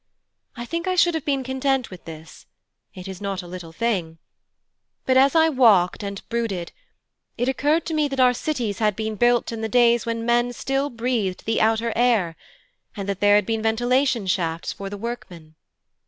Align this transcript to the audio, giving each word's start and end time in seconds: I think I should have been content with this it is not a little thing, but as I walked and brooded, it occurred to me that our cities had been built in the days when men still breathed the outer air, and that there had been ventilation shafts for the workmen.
I 0.55 0.65
think 0.65 0.87
I 0.87 0.95
should 0.95 1.13
have 1.13 1.25
been 1.25 1.43
content 1.43 1.91
with 1.91 2.05
this 2.05 2.47
it 2.95 3.07
is 3.07 3.21
not 3.21 3.43
a 3.43 3.47
little 3.47 3.71
thing, 3.71 4.17
but 5.05 5.15
as 5.15 5.35
I 5.35 5.47
walked 5.47 6.01
and 6.01 6.27
brooded, 6.27 6.71
it 7.37 7.47
occurred 7.47 7.85
to 7.85 7.93
me 7.93 8.07
that 8.07 8.19
our 8.19 8.33
cities 8.33 8.79
had 8.79 8.95
been 8.95 9.13
built 9.15 9.51
in 9.51 9.61
the 9.61 9.69
days 9.69 10.07
when 10.07 10.25
men 10.25 10.53
still 10.53 10.89
breathed 10.89 11.45
the 11.45 11.61
outer 11.61 11.93
air, 11.95 12.35
and 12.95 13.07
that 13.07 13.19
there 13.19 13.35
had 13.35 13.45
been 13.45 13.61
ventilation 13.61 14.25
shafts 14.25 14.73
for 14.73 14.89
the 14.89 14.97
workmen. 14.97 15.53